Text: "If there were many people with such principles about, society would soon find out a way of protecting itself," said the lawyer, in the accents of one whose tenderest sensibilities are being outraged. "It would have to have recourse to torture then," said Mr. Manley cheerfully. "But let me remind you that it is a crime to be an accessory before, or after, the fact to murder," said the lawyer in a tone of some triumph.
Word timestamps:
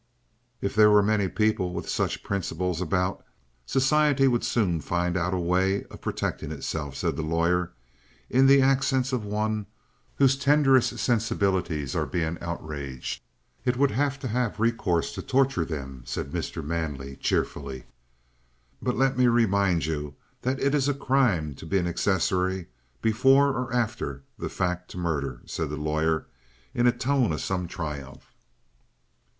"If 0.61 0.73
there 0.73 0.89
were 0.89 1.03
many 1.03 1.27
people 1.27 1.73
with 1.75 1.87
such 1.87 2.23
principles 2.23 2.81
about, 2.81 3.23
society 3.67 4.27
would 4.27 4.43
soon 4.43 4.79
find 4.81 5.15
out 5.15 5.31
a 5.31 5.37
way 5.37 5.83
of 5.91 6.01
protecting 6.01 6.51
itself," 6.51 6.95
said 6.95 7.15
the 7.15 7.21
lawyer, 7.21 7.71
in 8.27 8.47
the 8.47 8.63
accents 8.63 9.13
of 9.13 9.23
one 9.23 9.67
whose 10.15 10.35
tenderest 10.35 10.97
sensibilities 10.97 11.95
are 11.95 12.07
being 12.07 12.39
outraged. 12.41 13.21
"It 13.63 13.77
would 13.77 13.91
have 13.91 14.17
to 14.21 14.27
have 14.29 14.59
recourse 14.59 15.13
to 15.13 15.21
torture 15.21 15.65
then," 15.65 16.01
said 16.05 16.31
Mr. 16.31 16.65
Manley 16.65 17.15
cheerfully. 17.17 17.83
"But 18.81 18.97
let 18.97 19.15
me 19.19 19.27
remind 19.27 19.85
you 19.85 20.15
that 20.41 20.59
it 20.59 20.73
is 20.73 20.87
a 20.87 20.95
crime 20.95 21.53
to 21.53 21.65
be 21.67 21.77
an 21.77 21.85
accessory 21.85 22.65
before, 23.03 23.49
or 23.49 23.71
after, 23.71 24.23
the 24.39 24.49
fact 24.49 24.89
to 24.89 24.97
murder," 24.97 25.43
said 25.45 25.69
the 25.69 25.77
lawyer 25.77 26.25
in 26.73 26.87
a 26.87 26.91
tone 26.91 27.31
of 27.31 27.39
some 27.41 27.67
triumph. 27.67 28.33